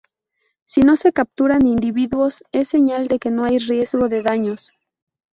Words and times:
Si 0.63 0.81
no 0.81 0.97
se 0.97 1.13
capturan 1.13 1.67
individuos, 1.67 2.43
es 2.51 2.69
señal 2.69 3.07
de 3.07 3.19
que 3.19 3.29
no 3.29 3.45
hay 3.45 3.59
riesgo 3.59 4.09
de 4.09 4.23
daños. 4.23 4.73